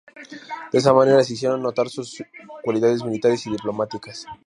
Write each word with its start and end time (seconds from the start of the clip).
De 0.71 0.79
esa 0.79 0.93
manera 0.93 1.23
se 1.23 1.33
hicieron 1.33 1.61
notar 1.61 1.87
sus 1.87 2.23
cualidades 2.63 3.03
militares 3.03 3.45
y 3.45 3.51
diplomáticas. 3.51 4.25